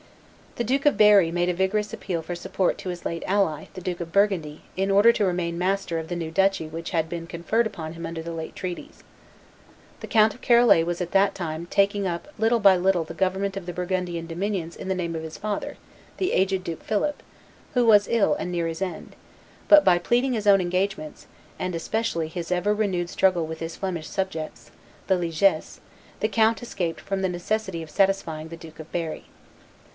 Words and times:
The 0.55 0.63
Duke 0.65 0.85
of 0.85 0.97
Berry 0.97 1.31
made 1.31 1.47
a 1.47 1.53
vigorous 1.53 1.93
appeal 1.93 2.21
for 2.23 2.35
support 2.35 2.77
to 2.79 2.89
his 2.89 3.05
late 3.05 3.23
ally, 3.27 3.65
the 3.75 3.79
Duke 3.81 4.01
of 4.01 4.11
Burgundy, 4.11 4.63
in 4.75 4.91
order 4.91 5.13
to 5.13 5.23
remain 5.23 5.57
master 5.57 5.97
of 5.97 6.07
the 6.09 6.15
new 6.15 6.31
duchy 6.31 6.67
which 6.67 6.89
had 6.89 7.07
been 7.07 7.25
conferred 7.25 7.67
upon 7.67 7.93
him 7.93 8.05
under 8.05 8.21
the 8.21 8.33
late 8.33 8.55
treaties. 8.55 9.03
The 10.01 10.07
Count 10.07 10.33
of 10.33 10.41
Charolais 10.41 10.83
was 10.83 10.99
at 11.01 11.11
that 11.11 11.35
time 11.35 11.67
taking 11.69 12.05
up 12.07 12.27
little 12.37 12.59
by 12.59 12.75
little 12.75 13.03
the 13.05 13.13
government 13.13 13.55
of 13.55 13.65
the 13.65 13.71
Burgundian 13.73 14.27
dominions 14.27 14.75
in 14.75 14.87
the 14.89 14.95
name 14.95 15.15
of 15.15 15.23
his 15.23 15.37
father, 15.37 15.77
the 16.17 16.33
aged 16.33 16.63
Duke 16.63 16.83
Philip, 16.83 17.21
who 17.75 17.85
was 17.85 18.07
ill 18.09 18.33
and 18.33 18.51
near 18.51 18.67
his 18.67 18.81
end; 18.81 19.15
but, 19.69 19.85
by 19.85 19.99
pleading 19.99 20.33
his 20.33 20.47
own 20.47 20.59
engagements, 20.59 21.27
and 21.59 21.75
especially 21.75 22.27
his 22.27 22.51
ever 22.51 22.73
renewed 22.73 23.09
struggle 23.09 23.45
with 23.45 23.59
his 23.59 23.77
Flemish 23.77 24.09
subjects, 24.09 24.71
the 25.07 25.15
Liegese, 25.15 25.79
the 26.19 26.27
count 26.27 26.61
escaped 26.61 26.99
from 26.99 27.21
the 27.21 27.29
necessity 27.29 27.81
of 27.81 27.89
satisfying 27.89 28.49
the 28.49 28.57
Duke 28.57 28.79
of 28.79 28.91
Berry. 28.91 29.25